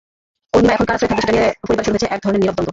অরুণিমা 0.53 0.75
এখন 0.75 0.85
কার 0.87 0.95
আশ্রয়ে 0.97 1.11
থাকবে, 1.11 1.23
সেটা 1.23 1.37
নিয়ে 1.37 1.53
পরিবারে 1.67 1.85
শুরু 1.87 1.95
হয়েছে 1.97 2.11
একধরনের 2.15 2.41
নীরব 2.41 2.55
দ্বন্দ্ব। 2.55 2.69